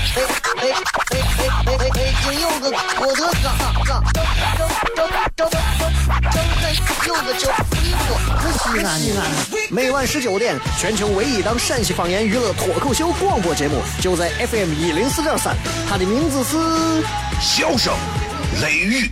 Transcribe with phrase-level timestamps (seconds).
[0.00, 0.24] 哎哎
[0.56, 0.72] 哎
[1.10, 2.14] 哎哎哎！
[2.24, 3.52] 金柚子，我的嘎
[3.84, 4.64] 嘎，张
[4.96, 5.04] 张
[5.36, 6.72] 张张张开
[7.06, 7.52] 柚子酒，
[8.64, 9.20] 西安西安。
[9.70, 15.54] 每晚十九点，全球唯一档陕西方言娱乐脱口秀广播节目，就在 FM 一零四点三，
[15.86, 16.56] 它的名字是
[17.38, 17.92] 《笑声
[18.62, 19.04] 雷雨》。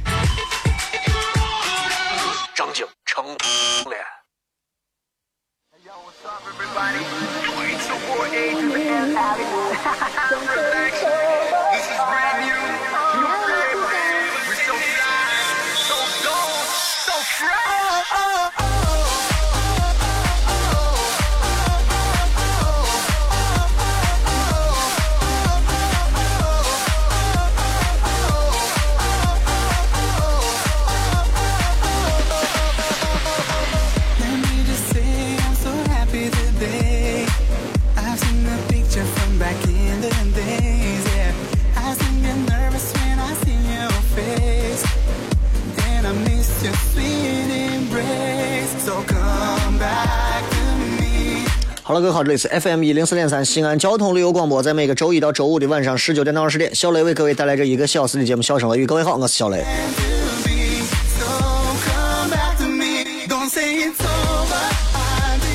[51.88, 58.84] 好了，各位好，这里是 FM 一零四点三西安交通旅游广播，在每个周一到周五的晚上十九点到二十点，小雷为各位带来这一个小时的节目《笑声雷雨》。
[58.86, 59.64] 各位好，我是小雷。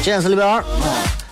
[0.02, 0.64] 今天是礼拜二，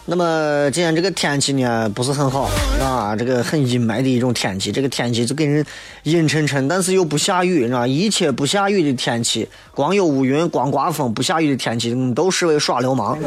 [0.06, 2.48] 那么今天这个天气呢不是很好
[2.80, 5.66] 啊，这个很阴霾的一种天气，这个天气就给人
[6.04, 7.88] 阴沉沉，但是又不下雨，啊？
[7.88, 13.18] 一切不下雨的天气，光有乌云，光刮风，不下雨的天气，都视为耍流氓。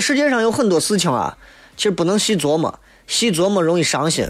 [0.00, 1.36] 世界上有很多事情啊，
[1.76, 4.26] 其实不能细琢磨，细琢磨容易伤心。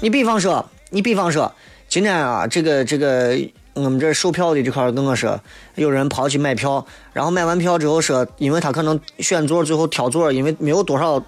[0.00, 1.52] 你比方说，你比方说，
[1.88, 3.38] 今天啊，这个这个
[3.74, 5.40] 我们这售票的这块跟我说，
[5.76, 11.22] 有人跑去买票，然后买完票之后说，因为他可能选座最后挑座，因为没有多少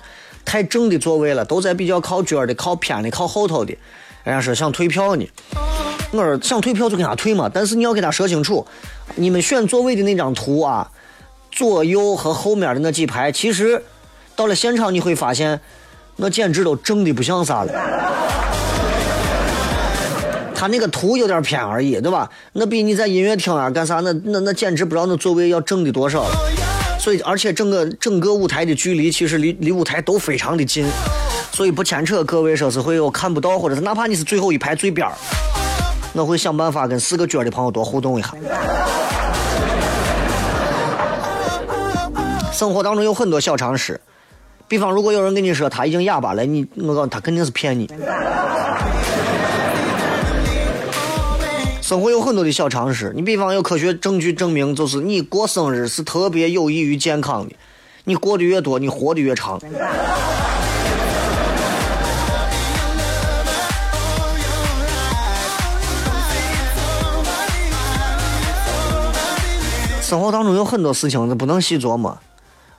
[0.44, 3.76] 太正的座位了，都在比较靠角的、靠偏的、靠后头的，
[4.24, 5.26] 人家说想退票呢。
[6.12, 8.66] 我说想退票就跟他退嘛，但是你要给他说清楚，
[9.16, 10.90] 你们选座位的那张图啊。
[11.54, 13.80] 左右和后面的那几排，其实
[14.34, 15.60] 到了现场你会发现，
[16.16, 17.72] 那简直都正的不像啥了。
[20.52, 22.28] 他那个图有点偏而已，对吧？
[22.54, 26.36] 那比你在音乐厅啊干啥，那那那简直不知道那座位要正的多少了。
[26.98, 30.84] 所以，而且整个整个舞台的距离其实离离舞台都非常的近，
[31.52, 35.14] 所以不牵扯各位说是会有看不到，或者是哪怕你是最后一排最边儿，
[36.14, 38.34] 我会想办法跟四个角的朋友多互动一下。
[42.54, 44.00] 生活当中有很多小常识，
[44.68, 47.90] 比方如果有人跟你说他已经哑巴了，你我告诉他肯定是骗你。
[51.82, 57.56] 生活有很多的小常识，你比方有科学证据证明，就是你过生日是特别有益于健康的，
[58.04, 59.60] 你过得越多，你活得越长。
[70.00, 72.16] 生活当中有很多事情是不能细琢磨。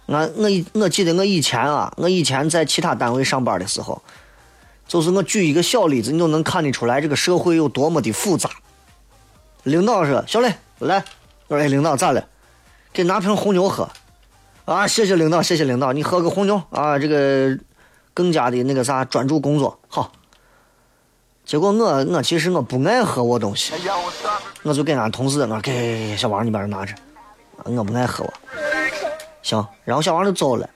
[0.08, 4.02] 我我我记得我以前啊，我以前在其他单位上班的时候，
[4.88, 8.50] 就是我举一个小例子，你都能看得出来这个社会有多么的复杂。
[9.64, 11.04] 领导说：“小雷，来，
[11.48, 12.24] 我说哎，领导咋了？
[12.94, 13.90] 给拿瓶红牛喝。
[14.66, 17.58] 啊，谢谢领导，谢谢领导，你喝个红牛啊，这个
[18.14, 20.12] 更加的那个啥，专注工作好。
[21.46, 23.74] 结果我我其实我不爱喝我东西，
[24.64, 26.94] 我就给俺同事我说给小王你把这拿着，
[27.64, 28.34] 我不爱喝我。
[29.46, 30.68] 行，然后小王就走了。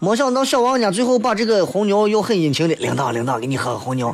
[0.00, 4.12] 没想到小王家最后把这个红牛又很殷勤的，领导领导给你喝个红牛。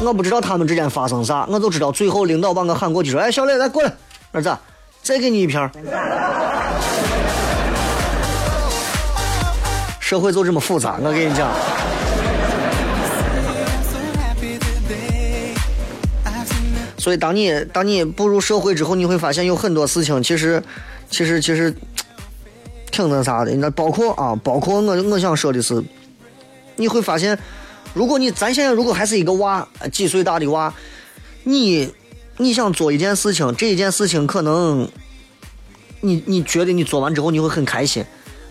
[0.00, 3.92] 我不知道他们之间发生啥，我就知道最后领导把我喊过去说：“哎，小磊来过来，
[4.30, 4.56] 儿子，
[5.02, 5.68] 再给你一瓶。”
[9.98, 11.48] 社会就这么复杂，我跟你讲。
[17.04, 20.62] 所以，当你当你步入社会之后，你会发现有很多事情，其实，
[21.10, 21.70] 其实，其实
[22.90, 23.54] 挺那啥的。
[23.56, 25.84] 那包括啊，包括我我想说的是，
[26.76, 27.38] 你会发现，
[27.92, 30.72] 如果你咱现在如果还是一个娃，几岁大的娃，
[31.42, 31.92] 你
[32.38, 34.88] 你想做一件事情，这一件事情可能
[36.00, 38.02] 你你觉得你做完之后你会很开心，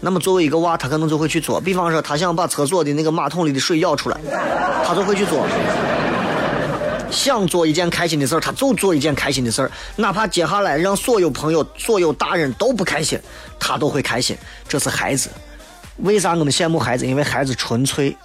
[0.01, 1.59] 那么作为一个娃，他可能就会去做。
[1.59, 4.17] 比方说，他想把厕所的那个马桶里的水舀出来，
[4.85, 5.43] 他就会去做。
[7.13, 13.17] 想做一件开心的事儿，他就做一件开心的事儿，哪怕接下来让所有朋友、所有大人都不开心，
[13.59, 14.35] 他都会开心。
[14.67, 15.29] 这是孩子，
[15.97, 17.05] 为啥我们羡慕孩子？
[17.05, 18.17] 因为孩子纯粹，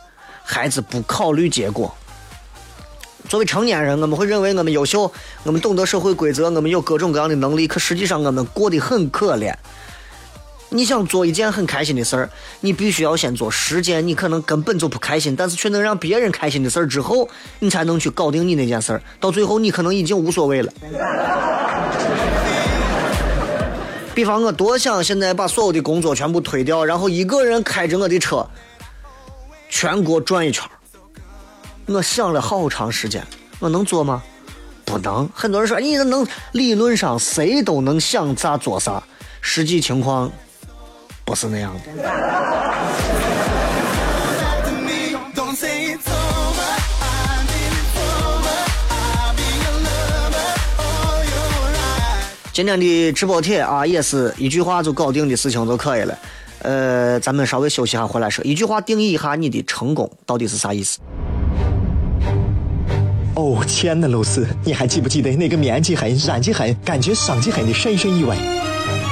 [0.42, 1.94] 孩子不考虑结果。
[3.28, 5.12] 作为成年人，我们会认为我们优秀，
[5.42, 9.54] 我们懂得社会规则，我们有各种各样的能力，可实际上我们过得很可怜。
[10.70, 12.30] 你想做一件很开心的事儿，
[12.60, 17.28] 你必须要先做十件你可能根本就不开心，但是却能让别人开心的事儿之后，
[17.58, 19.02] 你才能去搞定你那件事儿。
[19.18, 20.72] 到最后，你可能已经无所谓了。
[24.14, 28.46] 比方我多想现在把所有的工作全部推掉，然后一个人开着我的车，
[29.70, 30.68] 全国转一圈
[31.86, 33.26] 我想了好长时间，
[33.58, 34.22] 我能做吗？
[34.84, 35.26] 不能。
[35.32, 39.02] 很多人说你能，理论上谁都能想咋做啥，
[39.40, 40.30] 实际情况。
[41.28, 41.80] 不是那样的。
[52.50, 56.18] 今天的直播帖啊，也是一句话就搞定的事情就可以了。
[56.62, 60.98] 呃，咱们稍微休息下，回来说一句话定义一下你的成功到底是啥意思？
[63.34, 68.34] 哦，亲爱的露丝，你还记不记得那个面积狠、染技狠、感觉伤及狠的深深意外？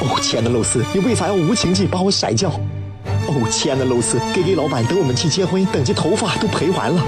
[0.00, 2.50] 哦，亲爱的露丝，你为啥要无情地把我甩掉？
[3.28, 7.02] 哦，亲爱的露丝给给老板等我们去结婚，等这头发都赔完了。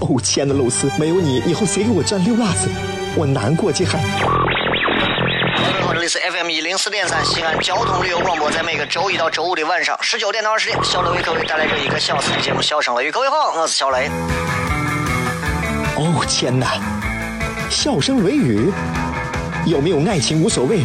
[0.00, 2.68] 哦，亲爱的露丝，没有你，以后谁给我赚溜辣子？
[3.16, 3.92] 我难过极了。
[3.92, 13.08] 各位好，这里是 FM 一零四点三西安交通旅游广播，在每个周一到周五的晚上十九点到二十点，小雷为各位带来这一个小时的节目《笑声雷雨》。
[13.12, 14.08] 各位好，我是小雷。
[15.96, 16.80] 哦，天哪！
[17.70, 18.72] 笑声雷雨，
[19.64, 20.84] 有没有爱情无所谓。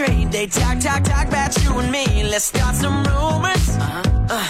[0.00, 0.30] Straight.
[0.30, 2.24] They talk, talk, talk about you and me.
[2.24, 3.76] Let's start some rumors.
[3.76, 4.02] Uh-huh.
[4.30, 4.48] Uh,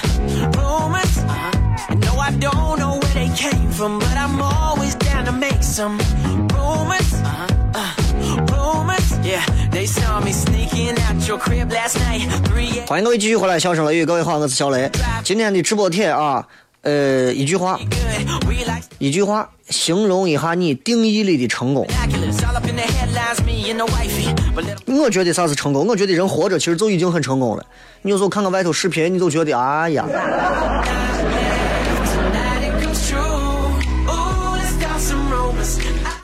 [0.58, 1.18] rumors.
[1.18, 1.94] Uh-huh.
[2.06, 5.98] No, I don't know where they came from, but I'm always down to make some
[6.54, 7.10] rumors.
[7.14, 7.46] Uh-huh.
[7.74, 7.94] Uh,
[8.52, 9.06] rumors.
[9.22, 12.28] Yeah, they saw me sneaking out your crib last night.
[12.86, 14.90] 欢迎各位继续回来，笑声雷雨，各位好，我是小雷。
[15.24, 16.46] 今天的直播帖啊，
[16.82, 17.78] 呃，一句话，
[18.98, 21.86] 一句话形容一下你定义里的成功。
[24.86, 25.86] 我觉得啥是成功？
[25.86, 27.64] 我觉得人活着其实就已经很成功了。
[28.00, 30.06] 你有时候看看外头视频，你就觉得哎呀。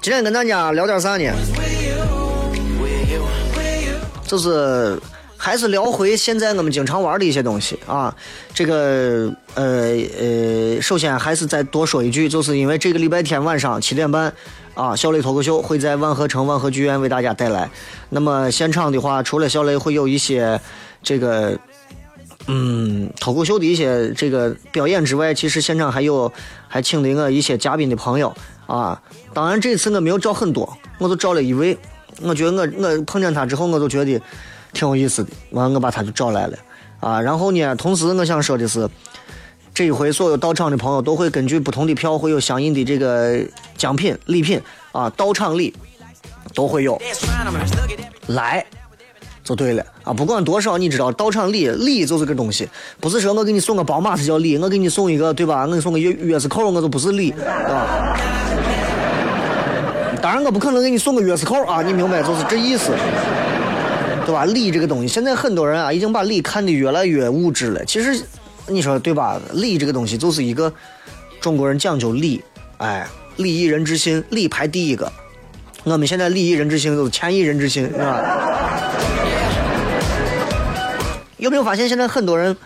[0.01, 1.31] 今天跟大家聊点啥呢？
[4.27, 4.99] 就是。
[5.47, 8.13] 还是聊回现在我们经常玩的一些东西啊，
[8.53, 14.33] 这个呃呃，首先还是再多说一句，就是因为这个礼拜天晚上七点半
[14.75, 17.71] 啊，小雷脱口秀会在万和城万和剧院为大家带来。
[18.11, 20.61] 那么现场的话，除了小雷会有一些
[21.01, 21.57] 这个
[22.49, 26.33] 嗯脱口秀的一些这个表演之外，其实现场还有
[26.67, 28.35] 还请了我一些嘉宾的朋友
[28.67, 29.01] 啊。
[29.33, 31.79] 当然这次我没有找很多，我就找了一位，
[32.21, 34.21] 我觉得我我碰见他之后，我就觉得。
[34.77, 36.59] 挺有意思的，完我把他就找来了，
[37.01, 38.87] 啊，然后呢，同时我想说的是，
[39.73, 43.41] 这一回所有到场的朋友都会根据不同的票会有相应的这个
[43.79, 44.61] 奖品礼品
[44.93, 45.75] 啊，到场礼
[46.55, 47.01] 都会有，
[48.27, 48.63] 来
[49.43, 52.69] 就对了啊，不管多少，你知道到场礼礼就是个东西，
[53.01, 55.63] 不是说我给你送个宝马才叫礼，我给你送一个对吧？
[55.63, 58.15] 我给你送个钥钥匙扣，我就不是礼啊。
[60.21, 62.93] 当然我不可能给你送个钥匙扣啊，你明白就是这意思。
[64.27, 64.45] 对吧？
[64.45, 67.85] 礼这个东西，现在很多人啊，已经把礼看得越来越物质了。
[67.85, 68.21] 其实，
[68.67, 69.41] 你说对吧？
[69.53, 70.73] 礼这个东西就是一个
[71.41, 72.43] 中国人讲究礼，
[72.79, 73.07] 哎，
[73.37, 75.13] 礼义人之心，礼排第一个。
[75.85, 78.91] 我们现在礼义人之心就是钱义人之心，是吧？
[81.39, 82.57] 有没有发现现在很多人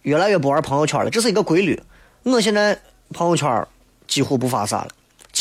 [0.00, 1.10] 越来越不玩朋友圈了？
[1.10, 1.78] 这是一个规律。
[2.22, 2.78] 我现在
[3.12, 3.66] 朋友圈
[4.06, 4.88] 几乎不发啥了，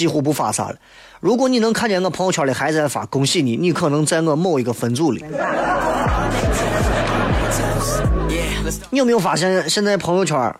[0.02, 0.76] 几乎不发啥了。
[1.20, 5.24] 如果你能看见我朋友圈里还在发恭喜你，你可能在我某一个分组里。
[8.90, 10.56] 你有没有发现现在朋友圈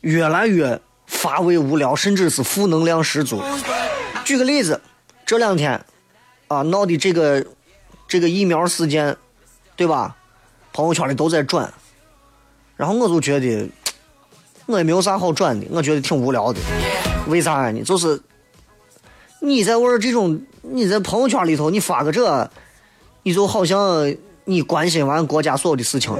[0.00, 3.42] 越来越乏味无聊，甚至是负能量十足？
[4.24, 4.80] 举个例子，
[5.26, 5.78] 这两天
[6.48, 7.44] 啊闹的这个
[8.08, 9.14] 这个疫苗事件，
[9.76, 10.16] 对吧？
[10.72, 11.70] 朋友圈里都在转，
[12.78, 13.68] 然后我就觉得
[14.64, 16.58] 我也没有啥好转的，我觉得挺无聊的。
[17.26, 17.82] 为啥呢？
[17.82, 18.20] 就是
[19.40, 22.50] 你在玩这种，你在朋友圈里头你发个这，
[23.22, 24.14] 你就好像
[24.44, 26.12] 你关心完国家所有的事情，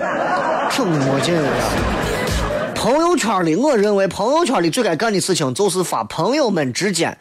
[0.70, 1.48] 挺没劲的。
[2.74, 7.16] 朋友圈里，我认为朋友圈里最该干的事情就是发朋友们之间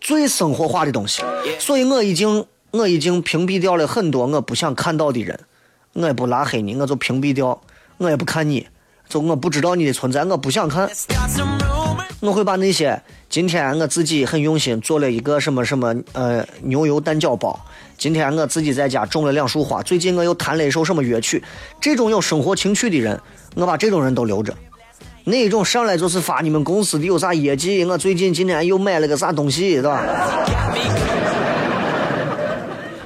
[0.00, 1.22] 最生活化的东西，
[1.58, 5.38] 所以我已经我已经屏蔽掉了很多我不想看到的人，
[5.94, 7.58] 我也不拉黑你，我就屏蔽掉，
[7.96, 8.66] 我也不看你，
[9.08, 10.90] 就我不知道你的存在，我不想看。
[12.20, 17.58] 我会把那些今天我自己很用心做了一个什么什么呃牛油蛋饺包，
[17.96, 21.40] 今天我自己在家种了两束花，最近我又弹了一首什么乐曲，
[21.80, 23.20] 这种有生活情趣的人，
[23.54, 24.52] 我把这种人都留着。
[25.22, 30.02] 那一种上来就是发你们公司的有啥业绩，我最近今天又买了个啥东西，对吧？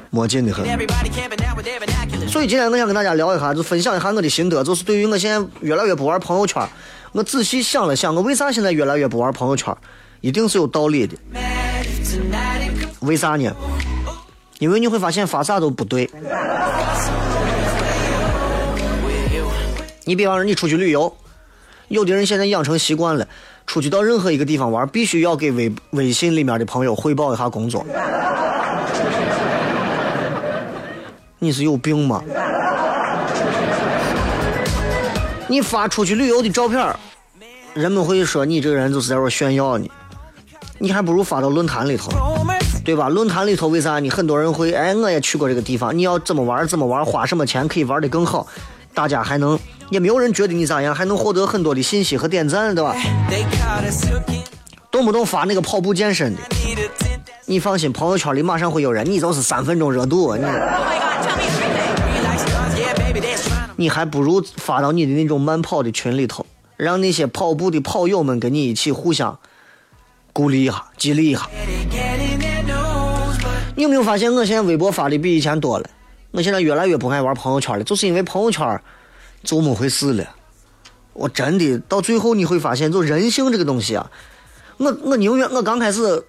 [0.09, 0.65] 没劲的很。
[2.29, 6.67] 所以今天我想跟大家聊一下，就分享一下我的心得，就是对于我现在越来越不玩朋友圈。
[7.13, 9.77] 我仔细想了想，我为啥现在越来越不玩朋友圈？
[10.23, 11.15] 一定是有道理的。
[13.01, 13.55] 为啥呢？
[14.59, 16.09] 因为你会发现发啥都不对。
[20.05, 21.15] 你比方说你出去旅游，
[21.89, 23.29] 有的人现在养成习惯了，
[23.67, 27.85] 出去到任何一个地方玩，必须要给微微信里面的朋友汇报一下工作。
[31.39, 32.23] 你是有病吗？
[35.53, 36.97] 你发出去旅游的照片，
[37.75, 39.87] 人们会说你这个人就是在这炫耀呢。
[40.79, 42.11] 你还不如发到论坛里头，
[42.83, 43.11] 对吧？
[43.11, 48.47] 论坛里头为啥你很多人会哎，我也去过这个地方，你要怎么玩怎么玩，花什么钱可以玩的更好，
[48.95, 49.59] 大家还能
[49.91, 52.97] 也没有人觉得你咋样，还能获得很多的信息和点赞，对吧？
[54.91, 56.41] 动不动发那个跑步健身的，
[57.45, 60.47] 你放心，朋友圈里马上会有人，你就是三分钟热度，你。
[63.83, 66.47] 你还不如发到你的那种慢跑的群里头，
[66.77, 69.41] 让那些跑步的跑友们跟你一起互相
[70.33, 71.51] 鼓励一下、激励一下。
[73.75, 75.91] 你有没有发现，我现在微博发的比以前多了？
[76.31, 78.81] 我现在越来越不爱玩朋友圈了，就是因为朋友圈
[79.43, 80.25] 就没回事了。
[81.13, 84.09] 我真的到最后你会发现，就人性这个东西啊，
[84.77, 86.25] 我我宁愿我刚开始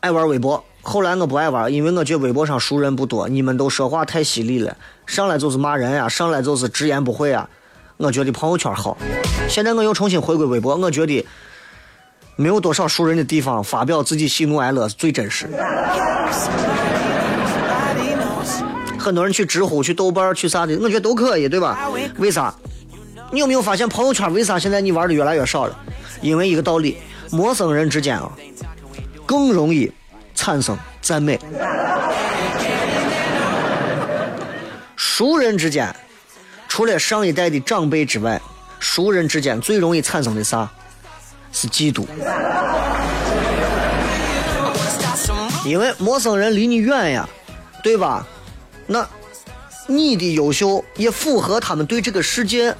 [0.00, 0.64] 爱玩微博。
[0.84, 7.48] 后来我不爱玩，因为我觉得微博上熟人不多，你们都说话太犀利了，上来就是骂人呀，上来就是直言不讳啊。
[7.98, 8.98] 我觉得朋友圈好。
[9.48, 11.24] 现在我又重新回归微博，我觉得
[12.34, 15.48] 没有多少熟人的地方，发表自己喜怒哀乐是最真实。
[18.98, 21.88] 很多人去知乎、去豆瓣、去啥的，我觉得都可以，对吧？
[22.18, 22.52] 为啥？
[23.30, 25.78] 你有没有发现朋友圈为啥现在你玩的越来越少了？
[26.20, 26.98] 因为一个道理，
[27.30, 28.30] 陌生人之间啊，
[29.24, 29.90] 更容易。
[30.42, 31.38] 产生赞美，
[34.96, 35.94] 熟人之间，
[36.66, 38.42] 除了上一代的长辈之外，
[38.80, 40.68] 熟人之间最容易产生的啥？
[41.52, 42.04] 是嫉妒。
[45.64, 47.28] 因为陌生人离你远呀，
[47.80, 48.26] 对吧？
[48.88, 49.08] 那
[49.86, 52.74] 你的优秀也符合他们对这个世界，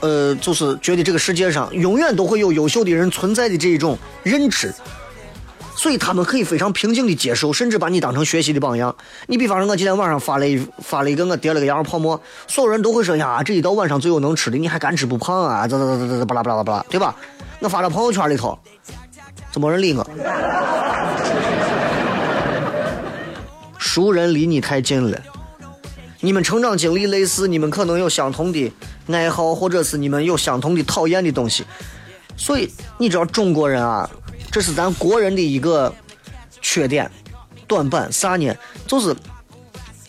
[0.00, 4.74] 呃，就是觉得这个世界上永远都会有优秀的人存在的这一种认知。
[5.78, 8.92] 所以他们可以非常平静的接受，甚至把你当成学习的榜样。
[9.28, 15.68] 你比方说，我今天晚上发了一发了一个我叠了个羊肉泡馍，所有人都会说呀，这一到晚上最有能吃的，你还敢吃不胖啊？
[15.68, 17.14] 咋咋咋咋咋巴拉巴拉巴拉，对吧？
[17.60, 18.58] 我发到朋友圈里头，
[19.52, 20.04] 就没人理我。
[23.78, 25.16] 熟人离你太近了，
[26.18, 28.72] 你们成长经历类似，你们可能有相同的
[29.12, 31.64] 爱好，或者是你们有相同的讨厌的东西。
[32.36, 32.68] 所以
[32.98, 34.10] 你知道中国人啊。
[34.50, 35.94] 这是咱国人的一个
[36.60, 37.10] 缺点、
[37.66, 38.54] 短板，啥呢？
[38.86, 39.14] 就是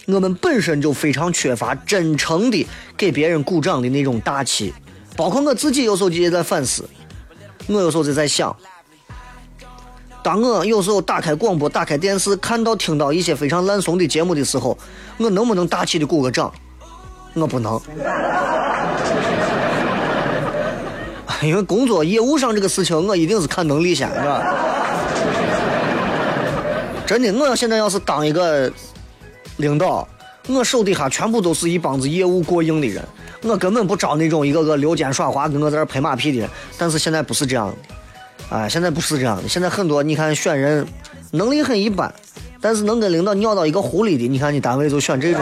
[0.05, 2.65] 我们本身就非常缺乏真诚的
[2.98, 4.74] 给别人鼓掌的那种大气。
[5.15, 6.89] 包括我自己有时候也在反思，
[7.67, 8.55] 我有时候就在想，
[10.24, 14.77] 当我有时候打开广播、打开电视，看到、听到一些非常烂怂的节目的时候，
[15.17, 16.51] 我能不能大气的鼓个掌？
[17.34, 17.79] 我不能。
[21.48, 24.43] 因为工作业务上这个事情，我一定是看能力先，是吧？
[27.08, 28.72] 真的，我要现在要是当一个
[29.58, 30.08] 领导，
[30.48, 33.03] 我手底下全部都是一帮子业务过硬的人，
[33.41, 36.50] 我根本不招那种一个个溜肩耍滑跟我在这拍马屁的人。
[36.77, 37.75] 但是现在不是这样的，
[38.58, 39.48] 哎，现在不是这样的。
[39.48, 40.86] 现在很多你看选人
[41.31, 42.13] 能力很一般，
[42.62, 45.41] 但是能跟领导尿到一个壶里的，你看你单位就选这种。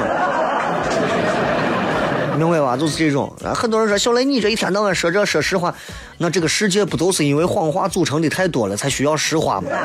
[2.38, 2.78] 明白吧？
[2.78, 3.36] 就是这种。
[3.54, 5.74] 很多人说小雷，你这一天到晚说这说实话，
[6.18, 9.70] 那这个世界不都是因为谎话组成的太多了，才需要实话吗？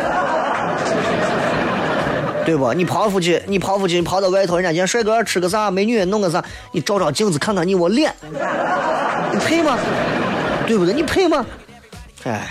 [2.45, 2.73] 对不？
[2.75, 8.13] 你跑出去，你跑出去，你跑到外头，人家见帅哥吃个啥，美女弄个啥，你照照镜子看看你我脸，
[9.33, 9.79] 你配吗？
[10.67, 10.93] 对不对？
[10.93, 11.47] 你配吗？
[12.25, 12.51] 哎，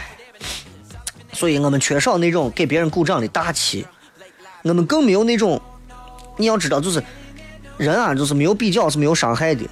[1.34, 3.86] 所以我们缺少那种给别人鼓掌的大气，
[4.64, 5.62] 我们更没有那种，
[6.38, 7.04] 你要知道，就是
[7.78, 9.66] 人啊，就是没有比较是没有伤害的。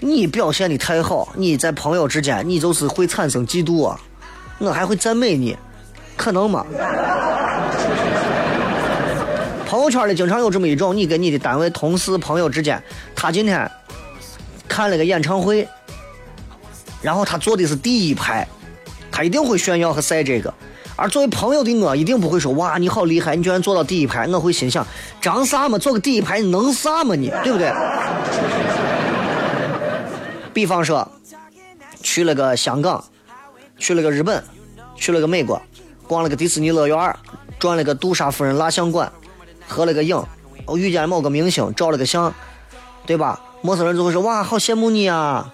[0.00, 3.98] 你表现的太好，你在朋友之间，你就是会产生嫉妒啊。
[4.58, 5.56] 我还会赞美你，
[6.16, 6.64] 可能吗？
[9.66, 12.82] 朋友圈里经常有这么一种，你跟你的单位同事、朋友之间，
[13.14, 13.70] 他今天
[14.68, 15.66] 看了个演唱会，
[17.02, 18.46] 然后他坐的是第一排，
[19.10, 20.52] 他一定会炫耀和晒这个。
[20.94, 24.26] 而作为朋友的我，一定不会说哇你好厉害，你居然坐到第一排。
[24.28, 24.86] 我会心想，
[25.20, 27.70] 张啥嘛，坐个第一排能啥嘛你，对不对？
[30.56, 31.06] 比方说，
[32.02, 33.04] 去了个香港，
[33.76, 34.42] 去了个日本，
[34.94, 35.60] 去了个美国，
[36.08, 37.14] 逛了个迪士尼乐园，
[37.58, 39.12] 转了个杜莎夫人蜡像馆，
[39.68, 40.18] 合了个影，
[40.64, 42.32] 我遇见某个明星，照了个相，
[43.04, 43.38] 对吧？
[43.60, 45.52] 陌生人就会说哇，好羡慕你啊！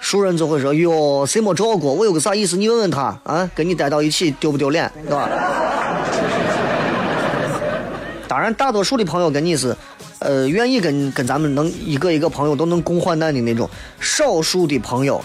[0.00, 1.94] 熟人就会说哟，谁没照过？
[1.94, 2.58] 我有个啥意思？
[2.58, 5.26] 你问问他啊，跟你待到一起丢不丢脸，对吧？
[8.28, 9.74] 当然，大多数的朋友跟你是。
[10.20, 15.18] 呃，愿意跟跟咱们能一个一个朋友都能共患难的那种，少数的朋友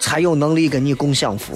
[0.00, 1.52] 才有能力跟你共享福，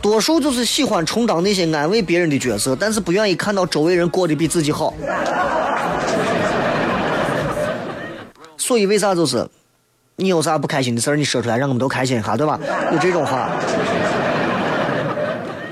[0.00, 4.94] 多数就是喜欢充当那些安慰别人的角色，但是不愿意看到周围人过得比自己好。
[8.56, 9.46] 所以为啥就是，
[10.16, 12.58] 你有啥不开心的事儿，你说出来，让我们都开心一下，对吧？
[12.90, 13.50] 有这种话。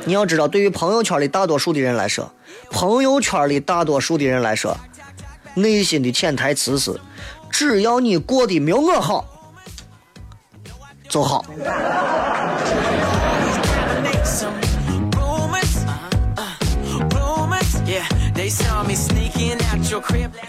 [0.05, 2.31] 你要知道，对于朋友圈里大多数的人来说，
[2.71, 4.77] 朋友圈里大多数的人来说。
[5.55, 6.99] 内心的潜台词是：
[7.51, 9.25] 只要你过得没有我好，
[11.09, 11.45] 就好。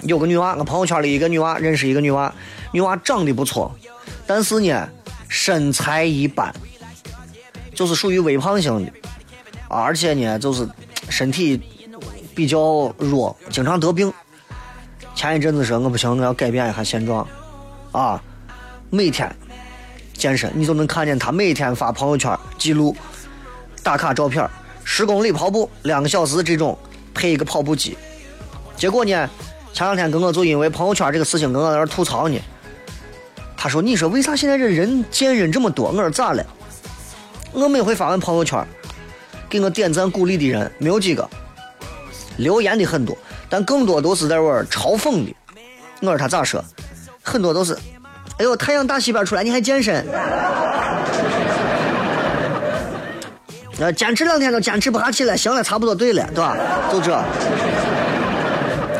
[0.03, 2.33] 有个女娃，我朋友圈里一个女娃，认识一个女娃，
[2.71, 3.73] 女娃长得不错，
[4.25, 4.89] 但是呢，
[5.27, 6.53] 身材一般，
[7.73, 8.91] 就是属于微胖型的，
[9.67, 10.67] 而且呢，就是
[11.09, 11.61] 身体
[12.33, 14.11] 比较弱，经常得病。
[15.15, 17.25] 前一阵子说我不行，我要改变一下现状，
[17.91, 18.21] 啊，
[18.89, 19.33] 每天
[20.13, 22.95] 健身，你就能看见他每天发朋友圈记录
[23.81, 24.49] 打卡照片，
[24.83, 26.77] 十公里跑步两个小时这种
[27.13, 27.97] 配一个跑步机。
[28.75, 29.29] 结果呢，
[29.71, 32.39] 前两天跟我就因为朋友圈这个事情跟我在那吐槽呢。
[33.55, 36.45] 他说：“你说为啥现在这人贱人这么多？”我说：“咋了？
[37.53, 38.61] 我每回发完朋友圈，
[39.47, 41.29] 给我点赞鼓励的人没有几个，
[42.35, 43.17] 留言的很多。”
[43.49, 45.35] 但更多都是在玩嘲讽的。
[46.01, 46.63] 我说他咋说？
[47.25, 47.73] 很多都是，
[48.37, 50.05] 哎呦，太阳打西边出来，你还健身？
[53.79, 56.57] 呃， 坚持两天都坚持不下去了，行了，差不多对了，对吧？
[56.91, 57.23] 就这。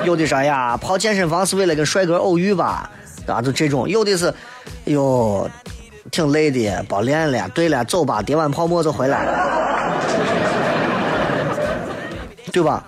[0.05, 2.89] 有的说呀，跑健身房是为了跟帅哥偶遇吧？
[3.27, 3.89] 啊，就这种。
[3.89, 4.33] 有的是，哎
[4.85, 5.49] 呦，
[6.09, 7.49] 挺累的，不练了。
[7.49, 9.25] 对了，走吧，叠完泡沫就回来，
[12.53, 12.85] 对吧？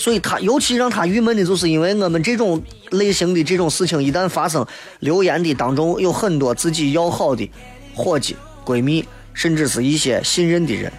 [0.00, 4.66] 所以他尤其让他郁闷的，就是因为我们这种类型的这种事情一旦发生，
[5.00, 7.48] 留言的当中有很多自己要好的
[7.94, 8.34] 伙计、
[8.64, 10.90] 闺蜜，甚至是一些信任的人。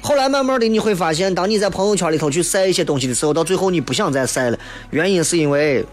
[0.00, 4.58] 后来慢慢的你会发现，当你在朋友圈里头去晒一些东西的时候，到最后你不想再晒了，
[4.90, 5.86] 原因是因为，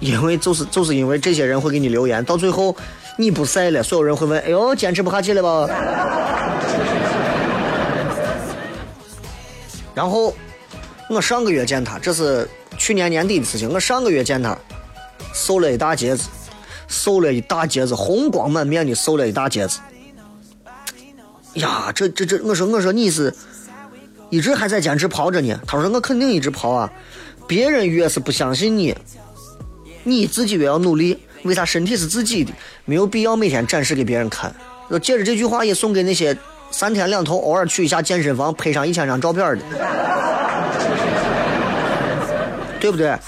[0.00, 2.76] 因为就是就是因为这些人会给你留言，到最后
[3.16, 5.66] 你不晒了，所有人会问：哎呦，坚持不下去了吧？
[9.96, 10.34] 然后，
[11.08, 13.72] 我上个月见他，这是去年年底的事情。
[13.72, 14.54] 我上个月见他，
[15.32, 16.28] 瘦了一大截子，
[16.86, 19.78] 瘦了一大截子，红光满面的瘦了一大截子。
[21.54, 23.34] 呀，这这这，我说我说你是，
[24.28, 25.58] 一直还在坚持跑着呢。
[25.66, 26.92] 他说我肯定一直跑啊。
[27.46, 28.94] 别人越是不相信你，
[30.04, 31.18] 你自己越要努力。
[31.44, 32.52] 为啥身体是自己的，
[32.84, 34.54] 没有必要每天展示给别人看。
[34.88, 36.36] 我借着这句话也送给那些。
[36.76, 39.64] 三天两头偶尔去一下健身房，拍上一千张照片的，
[42.78, 43.18] 对不对？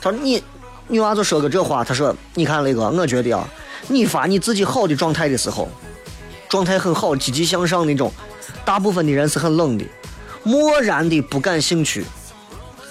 [0.00, 0.40] 他说你
[0.86, 3.44] 女娃就说个这话，他说你看雷哥，我觉得啊，
[3.88, 5.68] 你发你自己好的状态的时候，
[6.48, 8.12] 状态很好、积极向上那种，
[8.64, 9.84] 大部分的人是很冷的，
[10.44, 12.04] 漠然的不感兴趣。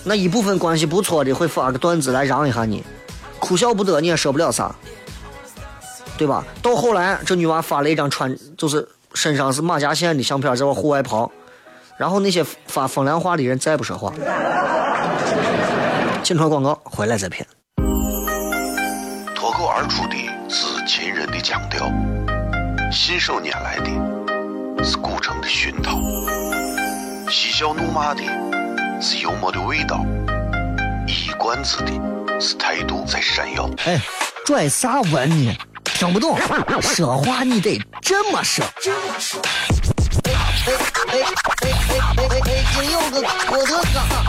[0.03, 2.83] 那一部分关系不错的会发个段子来让一下你，
[3.39, 4.75] 哭笑不得你也说不了啥，
[6.17, 6.43] 对吧？
[6.61, 8.85] 到后来这女娃发了一张穿就是。
[9.15, 11.31] 身上是马甲线的相片，在我户外跑，
[11.97, 14.13] 然后那些发风凉话的人再不说话。
[16.21, 17.47] 进团广告，回来再骗。
[19.33, 20.15] 脱口而出的
[20.49, 21.89] 是秦人的腔调，
[22.91, 25.97] 信手拈来的是古城的熏陶，
[27.29, 28.21] 嬉笑怒骂的
[29.01, 30.05] 是幽默的味道，
[31.07, 31.91] 一冠子的
[32.41, 33.69] 是态度在闪耀。
[33.85, 33.99] 哎，
[34.45, 35.55] 拽啥文呢？
[35.83, 36.37] 听不懂，
[36.81, 38.63] 说话你得这么说。
[40.25, 40.35] 哎哎
[40.67, 42.39] 哎哎哎哎！
[42.45, 43.81] 北京有个郭德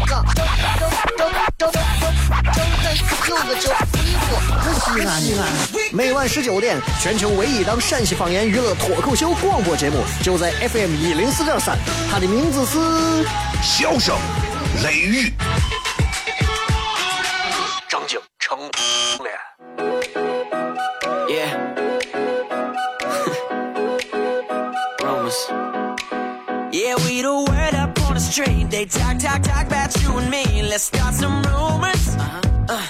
[0.07, 0.41] 纲，正
[1.19, 1.21] 正
[1.59, 1.63] 正
[2.55, 2.87] 正正
[3.29, 4.29] 有个叫李波，
[4.81, 5.41] 西安西安。
[5.93, 11.77] 每晚十九点，全球唯一档陕西方言娱乐脱口秀广播节目，就在 FM 一零四点三。
[12.11, 12.79] 它的名字是
[13.63, 14.17] 《笑声
[14.83, 15.29] 雷雨》。
[28.37, 28.71] Street.
[28.71, 30.63] They talk, talk, talk about you and me.
[30.63, 32.05] Let's start some rumors.
[32.17, 32.75] Uh-huh.
[32.75, 32.87] Uh,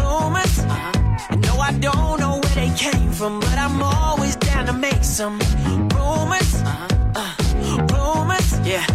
[0.00, 0.54] rumors.
[0.60, 1.36] Uh-huh.
[1.46, 5.38] No, I don't know where they came from, but I'm always down to make some
[5.94, 6.50] rumors.
[6.62, 7.20] Uh-huh.
[7.20, 7.32] Uh,
[7.92, 8.48] rumors.
[8.66, 8.86] Yeah,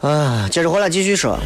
[0.00, 1.38] 啊，接着回来继续说。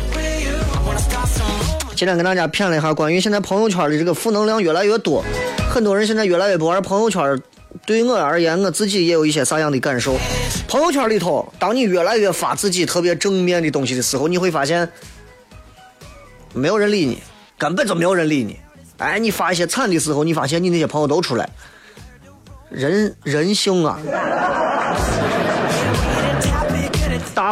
[1.96, 5.24] 今天跟大家谝了一下关于现在朋友圈的这个负能量越来越多，
[5.70, 7.40] 很多人现在越来越不玩朋友圈。
[7.86, 10.18] 对于我而言，我自己也有一些啥样的感受？
[10.68, 14.86] 朋友圈里头，当你越来越发自己特别正面的东西的时候，你会发现，
[16.52, 17.22] 没有人理你，
[17.56, 18.58] 根本就没有人理你。
[18.98, 21.48] 哎，你发一些惨的时候，你发现你那些朋友都出来。
[22.68, 23.98] 人人性啊，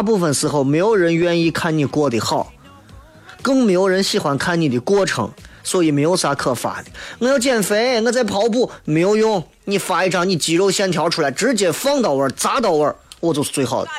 [0.01, 2.55] 大部分时候没有人愿意看你过得好。
[3.43, 5.31] 更没有人喜欢看你的过程，
[5.63, 6.91] 所以没有啥可发的。
[7.19, 9.47] 我要减肥，我在跑步，没有用。
[9.67, 13.91] 你发一张你肌肉线条出来，直接放到位儿、砸到位儿，我就是最好的。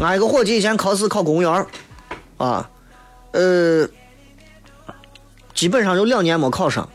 [0.00, 1.66] 俺一个伙计以前考试考公务员儿，
[2.38, 2.68] 啊，
[3.30, 3.88] 呃，
[5.54, 6.88] 基本上有两年没考上，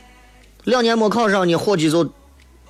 [0.70, 2.06] 两年没考上呢，伙计就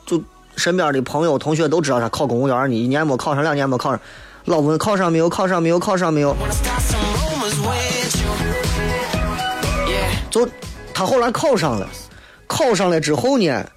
[0.06, 0.24] 就
[0.56, 4.00] 身边的朋友同学都知道他考公务员儿呢，一年没考上，两年没考上，
[4.46, 6.34] 老问考上没有，考上没有，考上没有.
[10.32, 10.48] 就
[10.94, 11.88] 他后来考上了，
[12.48, 13.70] 考上了之后呢，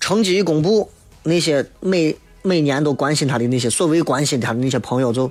[0.00, 0.90] 成绩一公布，
[1.22, 5.30] 那些每每年都关心他的那些所谓关心他的那些朋友就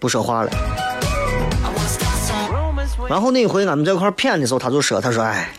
[0.00, 0.50] 不说话了。
[3.08, 5.54] 然后那一回俺们在一块儿谝的时候，他就说：“他说，哎，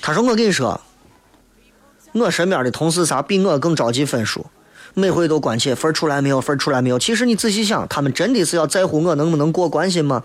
[0.00, 0.80] 他说我跟你说，
[2.12, 4.46] 我身边的同事啥比我更着急分数，
[4.94, 6.98] 每回都关切分出来没有，分出来没有。
[6.98, 10.22] 其实你仔细想，他们真的是要在乎我能不能过关心吗？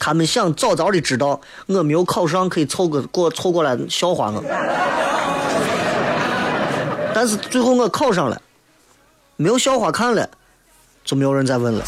[0.00, 4.44] 他们想早早的知道我没有考上，可以凑个过凑过来笑话我。
[7.14, 8.40] 但是最后我考上了，
[9.36, 10.28] 没有笑话看了，
[11.04, 11.84] 就没有人再问了。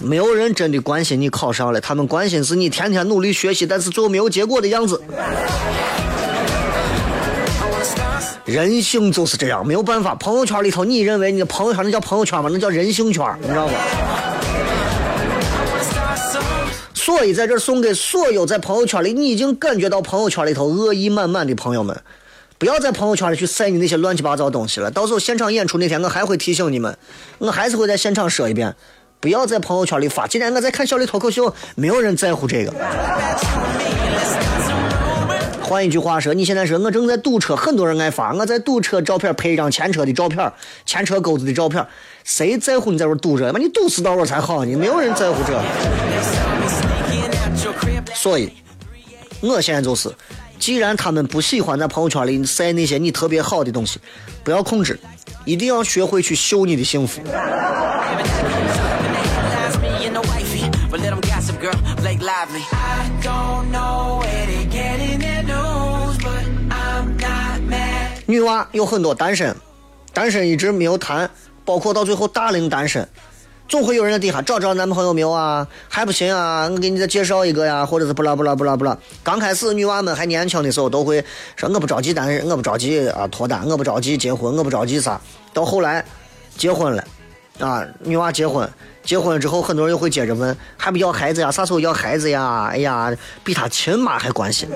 [0.00, 5.02] 没有人真的关心你考上了，他们关心是你天天努力学习，但是最后没有结果的样子。
[8.46, 10.14] 人性就是这样，没有办法。
[10.14, 12.48] 朋友圈里头，你认为你的朋友圈那叫朋友圈吗？
[12.52, 13.72] 那叫人性圈，你知道吗？
[16.94, 22.00] 所以在这送给所有在朋友圈里你已经感觉到朋友圈里头恶意满满的朋友们，
[22.56, 24.92] 不要在朋友圈里去晒你那些乱七八糟东西了。
[24.92, 26.96] 到时候现场演出那天，我还会提醒你们，
[27.38, 28.76] 我还是会在现场说一遍，
[29.18, 30.28] 不要在朋友圈里发。
[30.28, 32.72] 今天我在看小李脱口秀，没有人在乎这个。
[35.66, 40.52] 换一句话说，你现在说我正在堵车，很多人爱发，我在堵车照片拍一张前车的照片，
[40.84, 41.84] 前车钩子的照片，
[42.22, 43.52] 谁在乎你在这堵着？
[43.52, 45.60] 妈，你堵死到我才好呢，没有人在乎这。
[48.14, 48.52] 所以，
[49.40, 50.08] 我现在就是，
[50.60, 53.98] 既然他们不喜欢在朋友圈里晒那些你特别好的东西，
[54.44, 54.96] 不要控制，
[55.44, 57.20] 一定要学会去秀你的幸福。
[68.28, 69.54] 女娃有很多单身，
[70.12, 71.30] 单身一直没有谈，
[71.64, 73.08] 包括到最后大龄单身，
[73.68, 75.64] 总会有人在底下找找男朋友没有啊？
[75.88, 76.68] 还不行啊？
[76.68, 78.98] 我给你再介绍一个呀，或者是不啦不啦不啦不啦。
[79.22, 85.20] 刚开始女娃们还年轻的时候，都会说我不着急单身，我不着急啊脱单，我不着急结婚，我不着急啥。
[85.54, 86.04] 到后来
[86.56, 87.04] 结婚了，
[87.60, 88.68] 啊，女娃结婚，
[89.04, 91.48] 结婚了之后，很多人又会接着问，还不要孩子呀？
[91.48, 92.70] 啥时候要孩子呀？
[92.72, 94.68] 哎呀，比他亲妈还关心。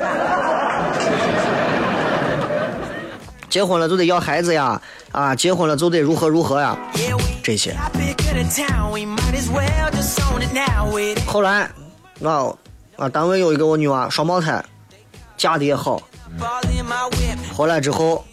[3.50, 6.78] 结婚了就得要孩子呀，啊，结婚了就得如何如何呀，
[7.42, 7.76] 这些。
[11.26, 11.68] 后来，
[12.22, 12.54] 啊
[12.96, 14.64] 啊，单位有一个我女娃双胞胎，
[15.36, 16.00] 嫁的也好，
[17.54, 18.24] 回来之后，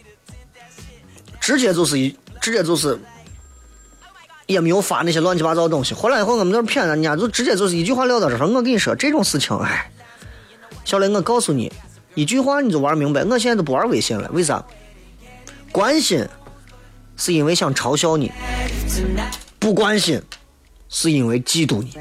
[1.41, 2.97] 直接就是一，直接就是。
[4.45, 5.93] 也没有发那些乱七八糟的东西。
[5.93, 9.91] 回来以后，我们那骗人家，就直接就是一句话撂到这说：“我跟你说这种事情，哎，
[10.85, 11.69] 小雷，我告诉你
[12.15, 13.25] 一句话，你就玩明白。
[13.25, 14.63] 我现在都不玩微信了，为啥？
[15.71, 16.25] 关心
[17.15, 18.31] 是因为想嘲笑你，
[19.59, 20.21] 不关心
[20.89, 21.93] 是因为嫉妒你。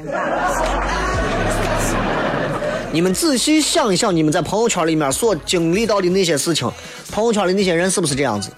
[2.91, 6.71] 你们仔细想一想，你们在朋友圈里面所经历到的那些事情，
[7.11, 8.49] 朋友圈里那些人是不是这样子？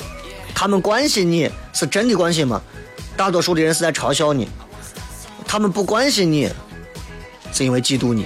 [0.54, 2.62] 他们关心你是真的关心吗？
[3.18, 4.48] 大多数的人是在嘲笑你，
[5.46, 6.50] 他们不关心你，
[7.52, 8.26] 是因为嫉妒你。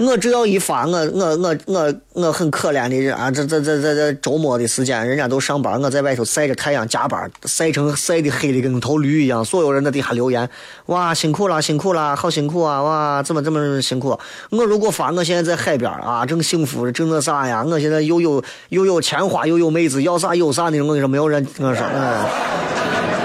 [0.00, 3.30] 我只要一发，我我我我我很可怜的人啊！
[3.30, 9.44] 这这这这这周末的时间，人家都上班，我在外头晒着太阳加班，晒成晒的黑的跟头驴一样。
[9.44, 10.48] 所有人在底下留言，
[10.86, 12.80] 哇，辛苦了，辛苦了，好辛苦啊！
[12.80, 14.18] 哇，怎么这么辛苦？
[14.50, 17.64] 我如果发，我现在在海边啊，正幸福，正那啥呀？
[17.68, 20.80] 我现在又有又有钱花，又有妹子，要啥有啥的。
[20.80, 23.17] 我跟你说，没有人，我说，嗯。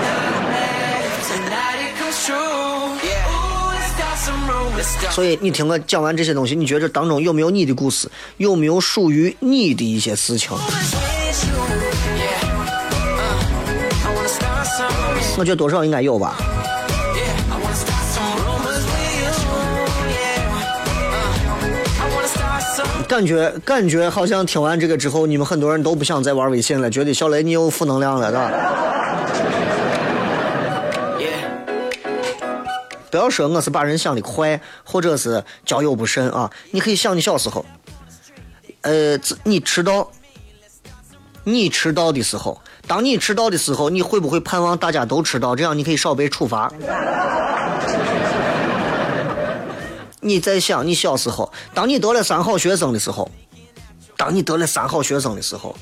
[5.12, 8.10] 所以你听我讲完这些东西，你觉得当中有没有你的故事？
[8.38, 10.52] 有没有属于你的一些事情？
[15.36, 16.36] 我觉得多少应该有吧。
[23.08, 29.03] 感觉感觉好像听完这个之后，你们很多人都不想再玩微信了，觉得小雷你有负能量了，是吧？
[33.14, 36.50] 不要说我是把人想的坏，或者是交友不慎啊！
[36.72, 37.64] 你可以想你小时候，
[38.82, 40.10] 呃，你迟到，
[41.44, 46.74] 你迟到的时候，当你迟到的时候，你会不会盼望大家都迟到，这样你可以少被处罚？
[50.20, 53.30] 你在想你小时候，当你得了三好学生的时候，
[54.18, 55.76] 当你得了三好学生的时候，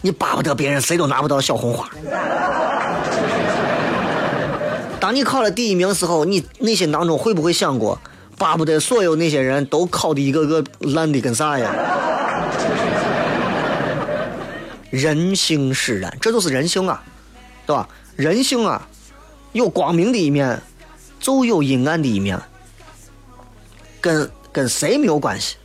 [0.00, 1.90] 你巴不得别人谁都拿不到小红花。
[5.02, 8.00] 当你考了第一名时候，你内心当中会不会想过，
[8.38, 11.74] 巴不得所有那些人都考的一个个烂的跟啥呀？
[14.90, 17.02] 人性使然，这就是人性啊，
[17.66, 17.88] 对吧？
[18.14, 18.86] 人性啊，
[19.50, 20.62] 有光明的一面，
[21.18, 22.38] 就有阴暗的一面，
[24.00, 25.56] 跟跟谁没有关系，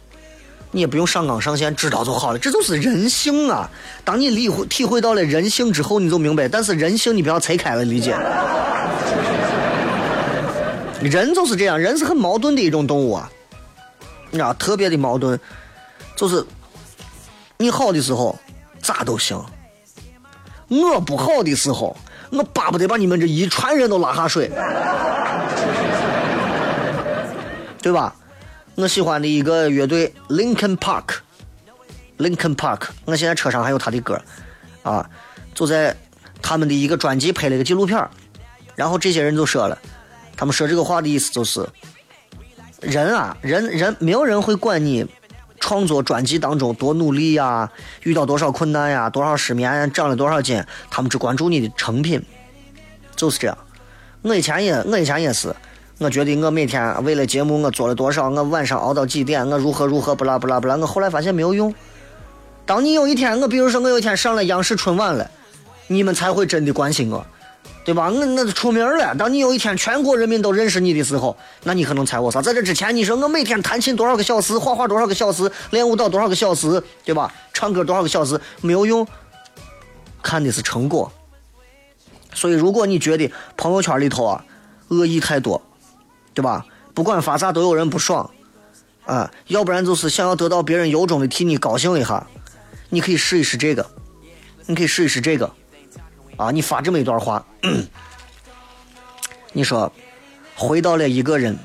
[0.71, 2.39] 你也不用上纲上线，知道就好了。
[2.39, 3.69] 这就是人性啊！
[4.03, 6.47] 当你理会体会到了人性之后，你就明白。
[6.47, 8.17] 但是人性你不要拆开了理解。
[11.07, 13.31] 人就是这样，人是很矛盾的一种动物啊，
[14.29, 15.39] 你知道，特别的矛盾，
[16.15, 16.45] 就是
[17.57, 18.37] 你好的时候
[18.81, 19.43] 咋都行，
[20.67, 21.95] 我不好的时候，
[22.31, 24.51] 我巴不得把你们这一船人都拉下水，
[27.81, 28.13] 对吧？
[28.75, 34.21] 我喜欢的一个乐队 Linkin Park，Linkin Park，我现在车上还有他的歌，
[34.83, 35.09] 啊，
[35.55, 35.95] 就在
[36.41, 38.07] 他们的一个专辑拍了个纪录片
[38.75, 39.77] 然后这些人就说了。
[40.37, 41.67] 他们说这个话的意思就是，
[42.79, 45.05] 人啊，人人没有人会管你
[45.59, 47.71] 创作专辑当中多努力呀，
[48.03, 52.23] 遇到多少困难呀，多少失眠，长了多少斤，他们只关注你的成品，
[53.15, 53.57] 就是这样。
[54.21, 55.53] 我以前也，我以前也是，
[55.97, 61.73] 我觉得我每天为了节目我做了多少，我晚上熬到几点，我如何如何不拉不拉不拉，我后来发现没有用。
[62.67, 65.31] 当你有一天，我比如说我有一天上了央视春晚了，
[65.87, 67.25] 你们才会真的关心我。
[67.87, 68.09] 对吧？
[68.09, 69.15] 我那出名了。
[69.15, 72.41] 当你有一天全国人民都认识你的时候，那你可能猜我啥？
[72.41, 77.33] 在这之前，你说我每天弹琴多少个小时，画画多少个小时，练舞蹈多少个小时，对吧？
[77.53, 79.07] 唱歌多少个小时没有用，
[80.21, 81.09] 看的是成果。
[82.33, 84.43] 所以，如果你觉得朋友圈里头啊
[84.89, 85.61] 恶意太多，
[86.33, 86.65] 对吧？
[86.93, 88.29] 不管发啥都有人不爽，
[89.05, 92.27] 啊，要不然就是想要得到别人由衷的替你高兴一下，
[92.89, 93.89] 你可以试一试这个，
[94.65, 95.49] 你可以试一试这个。
[96.37, 97.43] 啊，你发这么一段话，
[99.53, 99.91] 你说
[100.55, 101.57] 回到了一个人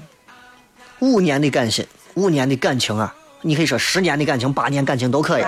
[1.00, 5.44] 五年的感情，五年的感情啊，你可以说十年的感情，八年感情都可以。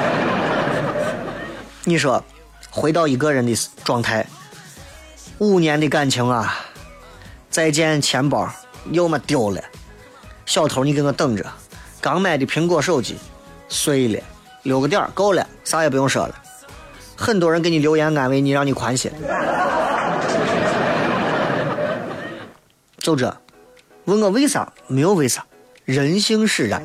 [1.84, 2.22] 你说
[2.70, 4.26] 回到一个人的状态，
[5.38, 6.54] 五年的感情啊，
[7.48, 8.46] 再见钱包
[8.90, 9.62] 要么丢了，
[10.44, 11.46] 小偷你给我等着，
[12.00, 13.16] 刚买的苹果手机
[13.70, 14.22] 碎了，
[14.64, 16.34] 留个点够了，啥也不用说了。
[17.20, 19.12] 很多人给你留言安慰你，让你宽心。
[22.96, 23.36] 就这，
[24.06, 24.72] 问我为啥？
[24.86, 25.44] 没有为啥，
[25.84, 26.82] 人性使然。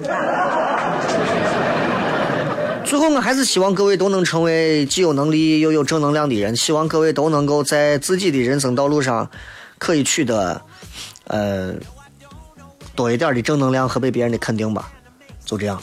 [2.83, 6.53] 最后，我还是希望各位都能成为既有能力又有正能量的人。
[6.53, 9.31] 希望各位都能够在自己的人生道路上，
[9.77, 10.61] 可以取得，
[11.27, 11.73] 呃，
[12.93, 14.91] 多一点的正能量和被别人的肯定吧。
[15.45, 15.81] 就这样。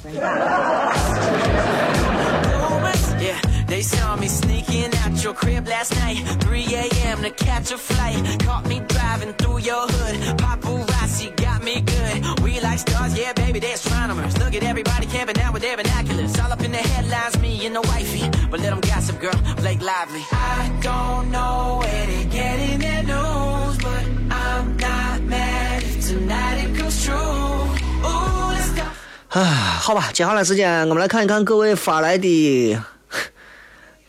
[5.31, 7.21] your crib last night, 3 a.m.
[7.23, 8.17] to catch a flight.
[8.39, 10.37] Caught me driving through your hood.
[10.37, 12.39] Paparazzi got me good.
[12.41, 14.37] We like stars, yeah, baby, they're astronomers.
[14.37, 16.37] Look at everybody camping out with their binoculars.
[16.39, 18.29] All up in the headlines, me and the wifey.
[18.49, 20.23] But let them gossip, girl, Blake Lively.
[20.31, 26.77] I don't know where they're getting their news, but I'm not mad if tonight it
[26.77, 27.15] comes true.
[27.15, 28.83] Ooh, let's go.
[29.29, 29.43] 唉，
[29.79, 32.79] 好吧，接下来时间我们来看一看各位发来的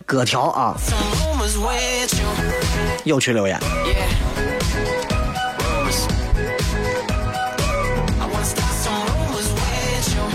[0.06, 0.74] 歌条啊，
[3.03, 3.59] 有趣留言。
[3.85, 4.07] Yeah.
[5.59, 6.07] Rumors.
[8.19, 10.25] I wanna start some rumors with you.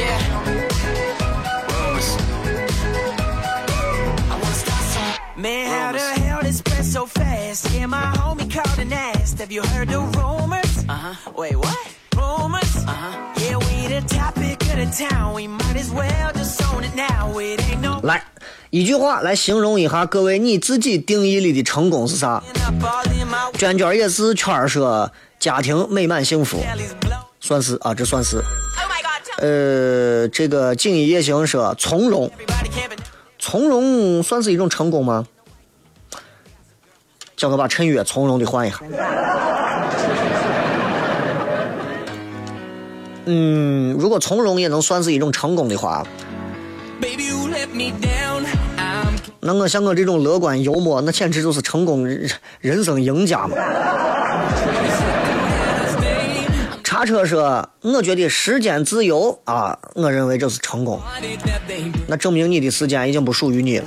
[0.00, 0.18] Yeah.
[1.68, 2.08] Rumors.
[4.30, 5.42] I wanna start some.
[5.42, 7.70] Man, how the hell this spread so fast?
[7.74, 10.84] Yeah, my homie called and asked, Have you heard the rumors?
[10.88, 11.32] Uh huh.
[11.36, 11.96] Wait, what?
[12.16, 12.76] Rumors?
[12.86, 13.34] Uh huh.
[13.40, 14.57] Yeah, we the topic
[18.02, 18.24] 来，
[18.70, 22.42] 一句话来形容一下各位，你自己定义里的成功是啥？
[23.54, 26.58] 娟娟也是圈儿说家庭美满幸福，
[27.40, 28.42] 算是啊，这算是。
[29.38, 32.30] 呃，这个锦衣夜行说从容，
[33.38, 35.26] 从容算是一种成功吗？
[37.36, 38.80] 叫我把陈月从容的换一下。
[43.30, 46.02] 嗯，如果从容也能算是一种成功的话
[49.40, 53.54] 那我像我这种乐观幽默，那简直就是成功人 人生赢家嘛。
[56.82, 60.98] 叉车说，我觉得时间自由啊，我认为这是成功。
[62.06, 63.84] 那证明你的时间已经不属于你了。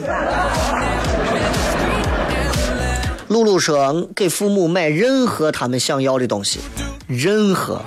[3.27, 6.59] 露露说，给父母买任何他们想要的东西，
[7.07, 7.81] 任何，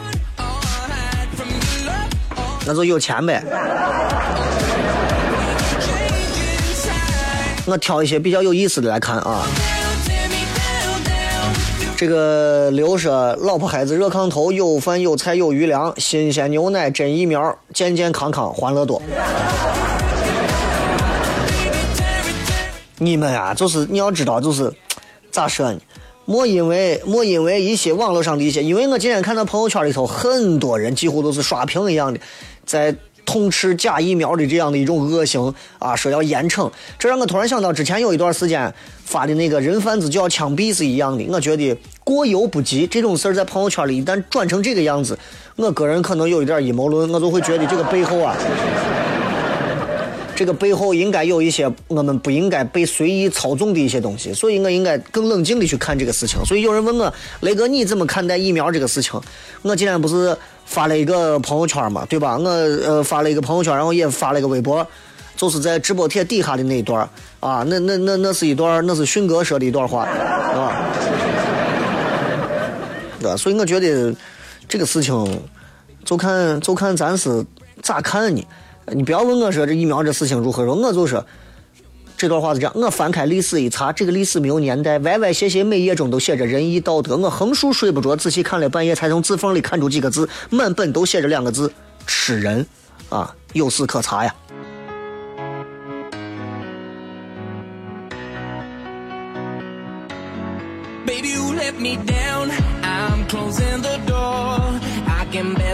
[2.66, 3.42] 那就有钱呗。
[7.66, 9.46] 我挑一些比较有意思的来看啊。
[11.96, 19.00] 这个刘说，老婆孩子热炕头，有饭有菜有余粮，新鲜牛奶真疫苗，健健康康欢乐多。
[22.98, 24.72] 你们啊，就是你要知道，就是
[25.31, 25.79] 咋说呢？
[26.26, 32.20] 莫因为莫因为一些网络上的一些，因为我今天看到朋友圈里头很多人几乎都是刷屏一样的，
[32.64, 32.94] 在
[33.26, 36.70] 痛斥假疫苗的这样的一种恶行啊，说要严惩。
[36.98, 38.72] 这让我突然想到之前有一段时间
[39.04, 41.24] 发的那个人贩子就要枪毙是一样的。
[41.28, 45.18] 我觉得过犹不及，这种事儿在朋友圈里一旦转成这个样子，
[45.56, 48.37] 我个人可能有一点阴谋论，我就会觉得这个背后啊。
[50.37, 56.44] 这个背后应该有一些我们不应该被随意操纵的一些东西，所以我应该更冷静的去看这个事情。
[56.44, 59.20] 所以有人问我，雷哥你怎么看待疫苗这个事情？
[59.62, 62.37] 我今天不是发了一个朋友圈嘛，对吧？
[62.37, 64.87] 我呃发了一个朋友圈，然后也发了一个微博，
[65.37, 67.09] 就是在直播帖底下的那一段
[67.40, 70.90] 啊，那那那那是一段，那是迅哥说的一段话啊，
[73.20, 73.37] 对吧？
[73.37, 74.14] 所以我觉得
[74.68, 75.40] 这个事情
[76.05, 77.44] 就看就看咱是
[77.83, 78.44] 咋看呢？
[78.92, 81.25] 你不要问我说这疫苗这事情如何说，我就说
[82.16, 87.16] 这段话是这样：我翻开历史一查，这个历史没有年代，歪歪斜斜每页中都写着仁义道德。
[87.16, 91.73] 我横竖睡不着，仔细看了半夜，才从字缝里看出几个字，满本都写着两个字：
[92.07, 92.66] 吃人。
[93.11, 94.35] 啊，有事可查呀。
[101.07, 102.51] Baby, you let me down.
[102.83, 103.63] I'm closing.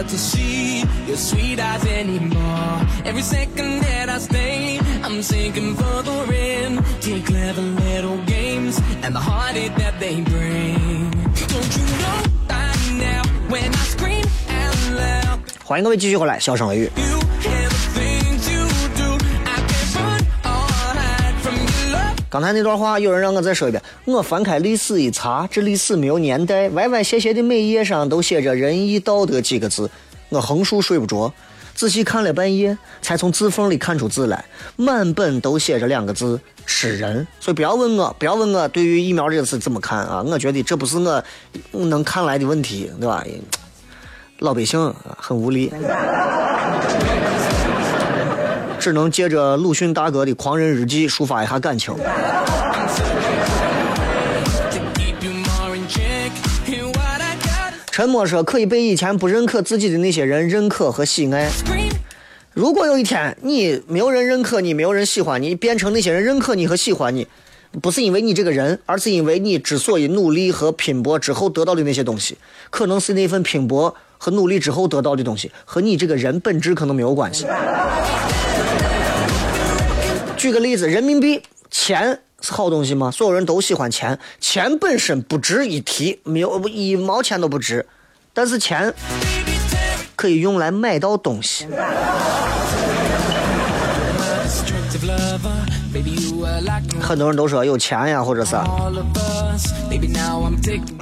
[0.00, 2.80] bear to see your sweet eyes anymore.
[3.04, 9.14] Every second that I stay, I'm sinking further in to your clever little games and
[9.14, 11.10] the heartache that they bring.
[11.48, 16.90] Don't you know by now when I scream out loud, 欢迎各位继续回来，笑声雷雨。
[22.31, 23.83] 刚才那段话，有人让我再说一遍。
[24.05, 29.91] 我翻开历史一查，这历史没有年代，歪歪斜斜的每页上都写着“仁义道德”几个字。
[30.29, 31.33] 我横竖睡不着，
[31.75, 34.45] 仔细看了半夜，才从字缝里看出字来，
[34.77, 37.27] 满本都写着两个字“吃人”。
[37.41, 40.23] 所以不要问我，不要问我对于疫苗这个事怎么看啊？
[40.25, 40.97] 我觉得这不是
[41.71, 43.25] 我能看来的问题，对吧？
[44.39, 45.69] 老百姓很无力。
[48.81, 51.93] 只能借着鲁迅大哥的《狂人日记》抒发一下感情。
[57.91, 61.47] 沉默说可以被以前不认可自己的那些人认可和喜爱。
[62.55, 67.27] 如果有一天你没有人认可你，没有人喜欢你，变成那些人认可你和喜欢你，
[67.83, 72.35] 不是因为你这个人，而是因为你之所以努力和拼搏之后得到的那些东西，
[72.71, 77.47] 可能是那份拼搏和努力之后得到的东西，和你这个人本质可能没有关系。
[80.37, 81.41] 举个例子，人民币
[81.71, 83.09] 钱是好东西吗？
[83.09, 87.83] 所有人都喜欢钱，钱本身不值一提，没有一毛钱都不值，
[88.31, 88.93] 但是钱
[90.15, 91.65] 可以用来买到东西。
[97.01, 98.55] 很多人都说有钱呀，或者是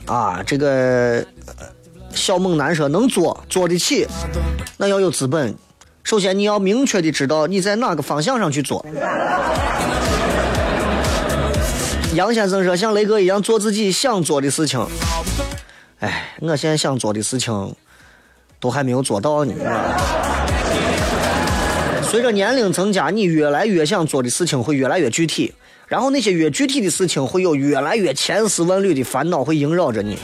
[0.06, 1.22] 啊，这个
[2.14, 4.06] 小猛男说能做做得起，
[4.78, 5.56] 那要有资本。
[6.04, 8.86] 首先你要明确的知道你在哪个方向上去做。
[12.16, 14.84] 杨先生说像雷哥一样做自己想做的事情。
[16.00, 17.76] 哎，我现在想做的事情
[18.60, 19.54] 都还没有做到呢。
[22.02, 25.54] 随着年龄增加，你越来越想做的事情会越来越具体，
[25.88, 30.18] 然后那些越具体的事情会有越来越千丝万缕的烦恼会萦绕着你。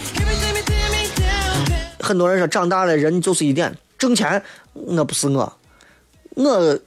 [2.06, 4.42] 很多人说长大了人就是一点挣钱，
[4.74, 5.52] 那不是我，
[6.36, 6.80] 我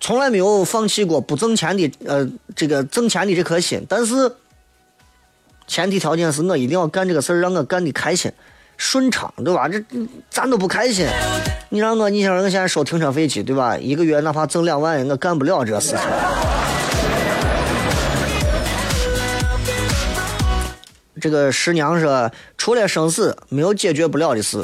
[0.00, 4.30] 从来没有放弃过不挣钱的呃这个挣钱的这颗心，但是
[5.66, 8.32] 前提条件是我一定要干这个事儿让我干的开心。
[8.78, 9.66] 顺畅，对吧？
[9.66, 9.82] 这
[10.28, 11.06] 咱都不开心。
[11.70, 13.74] 你让我，你想让我现在收停车费去，对吧？
[13.78, 15.98] 一个月哪怕挣两万，我干不了这事情。
[21.18, 24.62] 这个师娘说，除了生死，没有解决不了的事。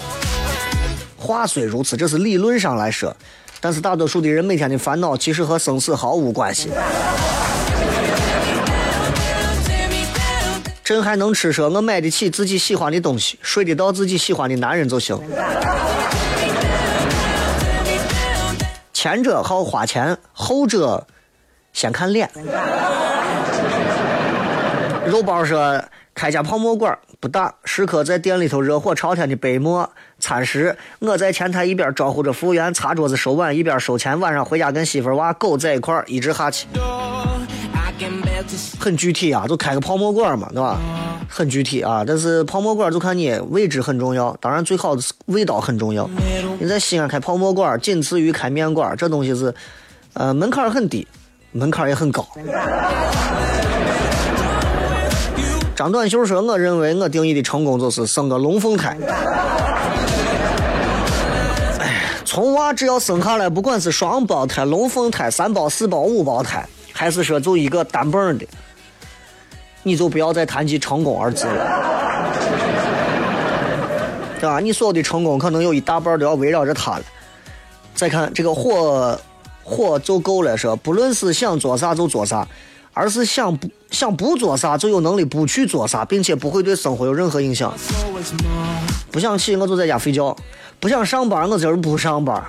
[1.17, 3.17] 话虽如此，这是理论上来说，
[3.61, 6.71] 但是大多数的人每天的烦恼其实和生死毫无关系。
[10.85, 15.19] 朕还能吃说，我买得起自己喜欢的东西，睡得到自己喜欢的男人就行。
[18.93, 21.07] 前者好花钱，后者
[21.73, 22.29] 先看脸。
[25.07, 25.83] 肉包说，
[26.15, 30.77] 开家泡馍馆不大，时刻在店里头热火朝天的杯馍餐食。
[30.99, 34.19] 我在前台一边招呼着服务员擦桌子收碗，一边收钱。
[34.21, 36.67] 晚上回家跟媳妇娃狗在一块儿，一直哈气。
[38.79, 40.79] 很具体啊，就开个泡馍馆嘛，对吧？
[41.29, 46.09] 很具体啊，但是泡馍馆就看你位置很重要，当然最好的是味道很重要。
[46.59, 49.55] 你在西安开泡馍馆，仅次于开面馆，这东西是，
[50.15, 51.07] 呃，门槛很低，
[51.53, 52.27] 门槛也很高。
[55.83, 58.97] 张短袖说：“我认为我定义的成功就是生个龙凤胎。”
[61.81, 66.65] 哎，从娃只要生下来，不管是双胞胎、龙凤胎、三胞、四胞、五胞胎。
[66.93, 68.47] 还是说就一个单蹦的，
[69.83, 72.33] 你就不要再谈及成功二字了，
[74.39, 74.61] 对吧？
[74.61, 77.03] 你所有的成功可能有一大半都要围绕着他了。
[77.93, 79.19] 再看这个火，
[79.65, 82.47] 火就够了，说不论是想做啥就做啥，
[82.93, 87.73] 而是想不想不做啥就有能力不去做啥，并且不会对生活有任何影响。
[89.11, 90.37] 不想起我就在家睡觉，
[90.81, 92.45] 不想上班我今儿不上班。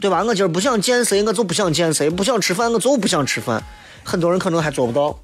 [0.00, 0.22] 对吧？
[0.22, 3.60] 我今儿不想见谁，我就不想见谁；不想吃饭，我就不想吃饭。
[4.04, 5.18] 很多人可能还做不到，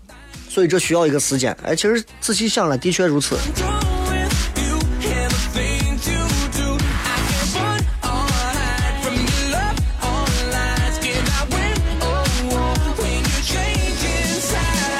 [0.48, 1.56] 所以这需要一个时间。
[1.62, 3.36] 哎，其实仔细想来，的确如此。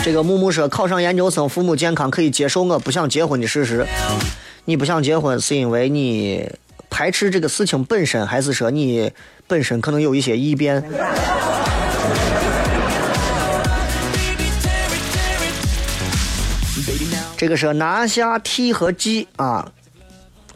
[0.05, 3.87] 这个木木说，考上研究生，父母健康，可以接受我不想结婚的事实。
[4.67, 6.47] 你不想结婚，是因为你
[6.91, 9.11] 排斥这个事情本身，还是说你？
[9.47, 10.85] 本身可能有一些异变。
[17.39, 19.73] 这个是拿下 T 和 G 啊，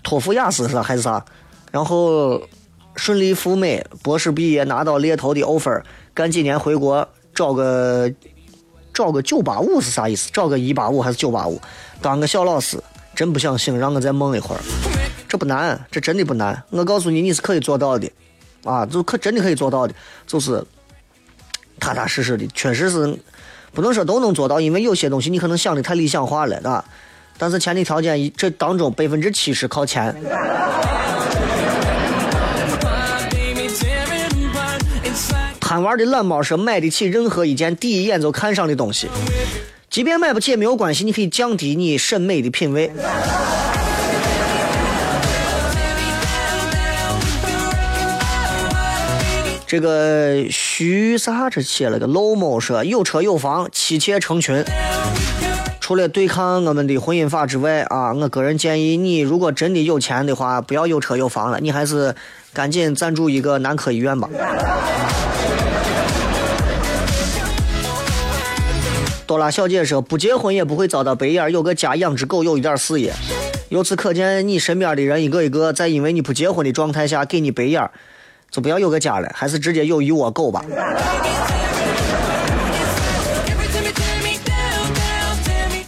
[0.02, 1.24] 托福雅思是还是啥？
[1.72, 2.42] 然后
[2.96, 5.82] 顺利赴美，博士毕业拿到猎头的 offer，
[6.12, 8.12] 干几年回国找个
[8.98, 10.28] 找个九八五是啥意思？
[10.32, 11.62] 找个一八五还是九八五？
[12.02, 12.82] 当个小老师，
[13.14, 14.60] 真不想醒，让我再梦一会儿。
[15.28, 16.60] 这不难，这真的不难。
[16.70, 18.10] 我告诉你，你是可以做到的。
[18.64, 19.94] 啊，就可真的可以做到的，
[20.26, 20.64] 就是
[21.78, 23.16] 踏踏实实的，确实是
[23.72, 26.84] 不能说都能做到，因为有些东西你可能想的太理想化了，啊。
[27.38, 30.12] 但是前提条件，这当中百分之七十靠钱。
[35.68, 39.06] 贪玩的懒猫说买得起任何一件第一眼就看上的东西，
[39.90, 42.90] 即便买不起也没有关系，你可以降低你审美的品味。
[49.66, 54.64] 这个徐啥这写了个 low 某说有车有房妻妾成群，
[55.80, 62.14] 除了对抗我们的婚姻法之外啊，我个人建议你，如果真的有钱的话，不要有车有房了，你还是
[62.54, 64.30] 赶紧赞助一个男科医院吧。
[69.28, 73.12] 多拉小姐说：“不结婚也不会遭到白眼，有个家养只狗，有一点事业。
[73.68, 77.90] 由此可见，你身边的人一个一个在因为你不结婚的状态下给你白眼，
[78.50, 80.64] 就不要有个家了，还是直接有一窝狗吧。”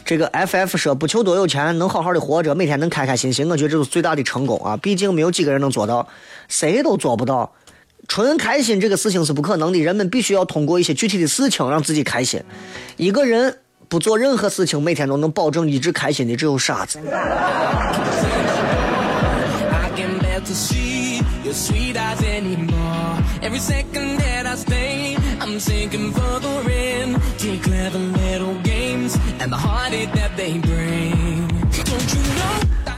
[0.05, 4.77] 这个 FF 说：“不求多有钱，能好好的活着，每天能开开心心，我觉得这是最大的成功啊！
[4.77, 6.07] 毕竟没有几个人能做到，
[6.49, 7.51] 谁都做不到。”
[8.11, 12.43] 纯开心这个事情是不可能的，人们必须要通过一些具体的事情让自己开心。
[12.97, 13.57] 一个人
[13.89, 16.99] 不做任何事情，每天都能保证一直开心的，只有傻子。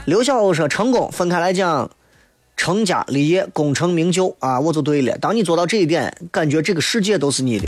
[0.05, 1.87] 刘小欧说：“成功分开来讲。”
[2.55, 5.17] 成家立业，功成名就啊，我就对了。
[5.17, 7.67] 当你做到这一点，感觉这个世界都是你的。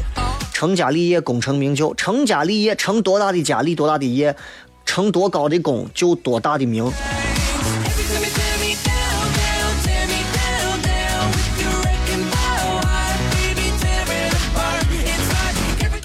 [0.53, 1.93] 成家立业，功成名就。
[1.95, 4.35] 成家立业，成多大的家，立多大的业，
[4.85, 6.89] 成多高的功，就多大的名。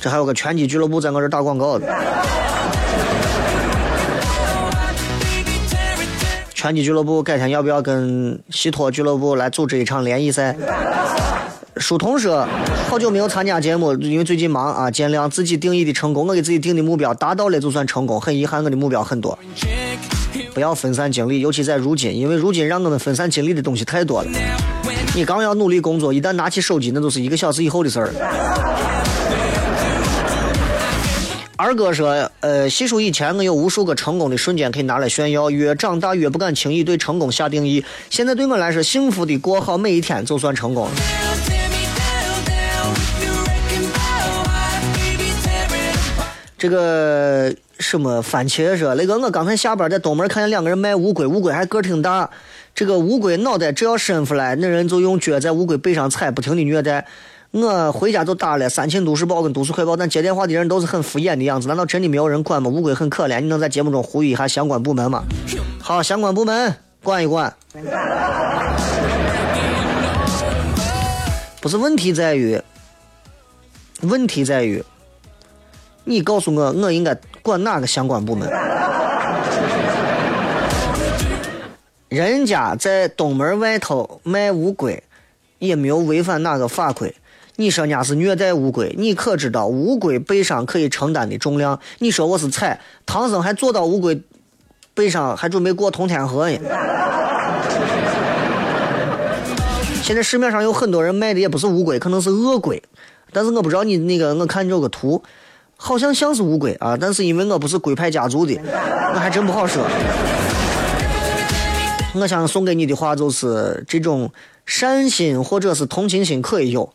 [0.00, 1.86] 这还有个拳击俱乐部在我这打广告的。
[6.60, 10.54] 拳击俱乐部改天要不要跟西托俱乐部来组织一场联谊赛？
[11.78, 12.46] 书童说，
[12.86, 15.26] 好久没有参加节目，因为最近忙啊，见谅。
[15.26, 18.20] 自己定义的成功，我给自己定的目标达到了就算成功。
[18.20, 19.38] 很遗憾，我的目标很多。
[20.52, 24.28] 不要分散精力，尤其在如今，因为如今让我们分散精力的东西太多了。
[25.16, 28.89] 你刚要努力工作，一旦拿起手机，那都是一个小时以后的事儿。
[31.62, 35.50] 二哥说：“呃，细数以前，我有无数个成功的瞬间可以拿来炫耀。
[35.50, 37.84] 越长大，越不敢轻易对成功下定义。
[38.08, 40.92] 现在对我来说，幸福的过好每一天就算成功了。”
[46.56, 52.30] 这个什么番茄说：“那个，我刚才下班在东门看见两个人卖乌龟，乌龟还个挺大。
[52.74, 57.06] 这个乌龟脑袋只要伸出来，那人就用脚在乌龟背上踩，不停的虐待。”
[57.52, 61.66] 我回家就打了三秦都市报跟都市快报，但接电话的人都是很敷衍的样子。
[61.66, 62.70] 难道真的没有人管吗？
[62.70, 65.24] 乌龟很可怜，你能在节目中呼吁一下相关部门吗？
[65.80, 66.72] 好，相关部门
[67.02, 67.52] 管一管。
[71.60, 72.62] 不是问题在于，
[74.02, 74.84] 问题在于，
[76.04, 78.48] 你告诉我，我应该管哪个相关部门？
[82.08, 85.02] 人家在东门外头卖乌龟，
[85.58, 87.12] 也没有违反哪个法规。
[87.56, 91.78] 你说人家是虐待乌龟，你可知道乌龟背上可以承担的重量？
[91.98, 94.22] 你说我是踩，唐僧还坐到乌龟
[94.94, 96.58] 背上，还准备过通天河呢。
[100.02, 102.82] 现在市面上有很多人卖的也不是乌龟，可能是鳄龟，
[103.32, 105.22] 但是我不知道你那个，我看你有个图，
[105.76, 108.58] 好像像是乌龟啊，但是因为我不是龟派家族的，
[109.14, 109.84] 我还真不好说。
[112.14, 114.32] 我想送给你的话就是：这种
[114.64, 116.92] 善心或者是同情心可以有。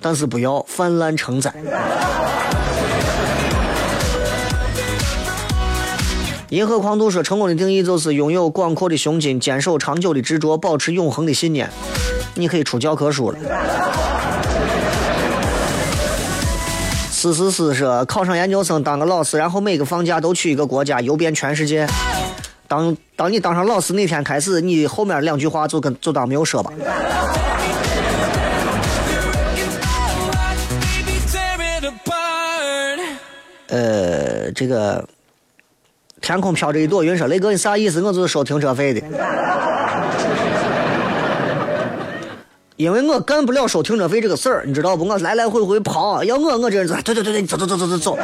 [0.00, 1.52] 但是不要泛滥成灾。
[6.50, 11.68] 银河狂徒说：“成功的定义就是拥有广阔的胸襟，坚守长久的执着，保持永恒的信念。”
[12.34, 13.38] 你可以出教科书了。
[17.10, 21.86] 思思思说：“考上研究生，当个老师，然后每个放假都去一个国家，游遍全世界。
[22.66, 26.72] 当当你当上老师那天开始，你后面两句话就跟就当没有说吧。”
[33.68, 35.04] 呃，这个
[36.20, 38.00] 天空飘着一朵云，说雷哥，你啥意思？
[38.02, 39.02] 我就是收停车费的，
[42.76, 45.04] 因为我干不了收停车费这个事儿，你知道不？
[45.04, 48.18] 我来来回回跑，要我我这人，对对对对，走走走走走走，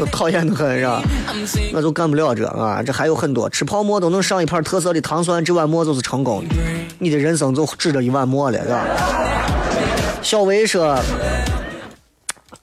[0.00, 1.02] 我讨厌的很，是吧？
[1.72, 2.82] 我就干不了这啊！
[2.82, 6.54] 这还有很多，吃泡馍都能上一盘特色的糖酸，这碗馍就是成功的，
[6.98, 8.84] 你的人生就指着一碗馍了，是吧？
[10.22, 10.98] 小薇说。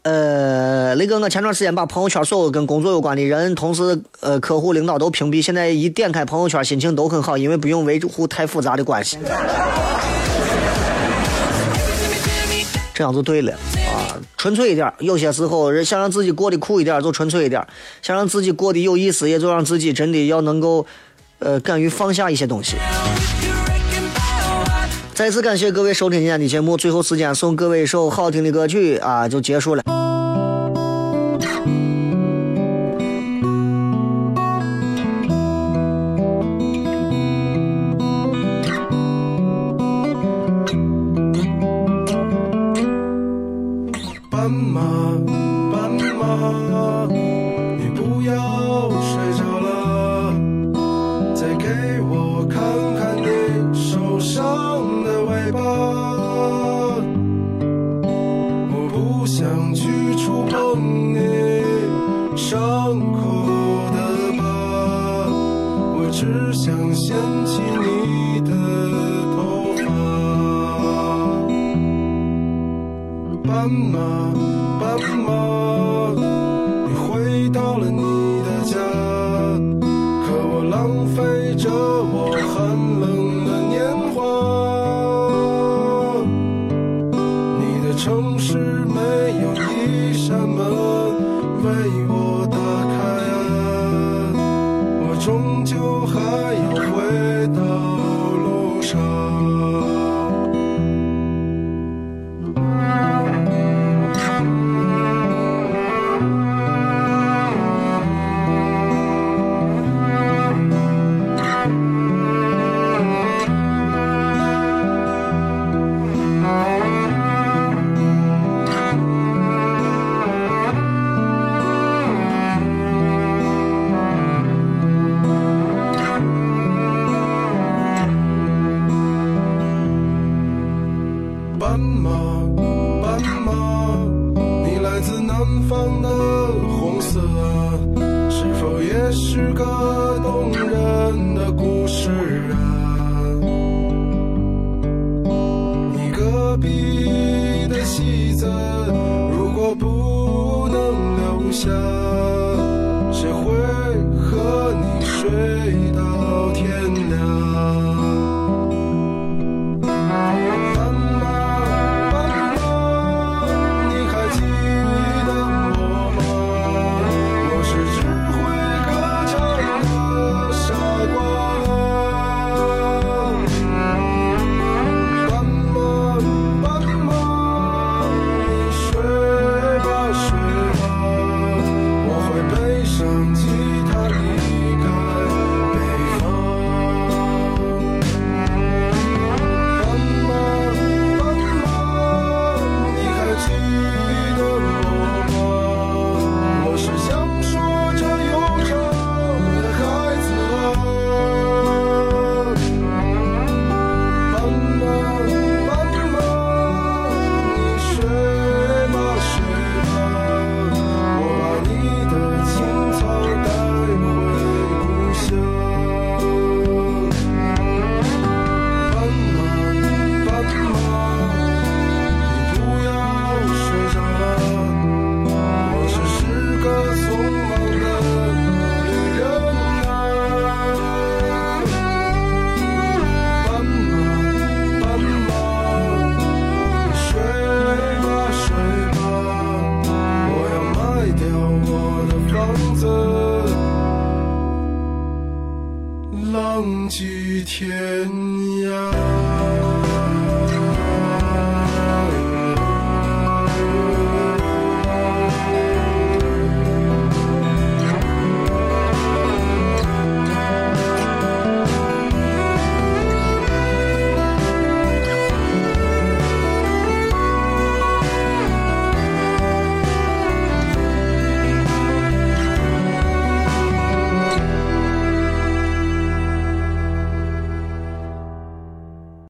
[0.05, 9.17] 呃，雷哥我前段时间把朋友圈所有跟工作有关的人、同事、呃客户、领导都屏蔽，现在一点开朋友圈，心情都很好，因为不用维护太复杂的关系。
[12.93, 14.93] 这样就对了啊，纯粹一点。
[14.99, 17.63] 有些时候，人想让自己过得酷一点，就纯粹一点；
[18.03, 20.85] 想让自己过得有意思，也就让自己真的要能够，
[21.39, 22.75] 呃，敢于放下一些东西。
[25.15, 29.81] 再次感谢各位收听今天的节目，最后时间送各位一首好听的歌曲啊，就结束了。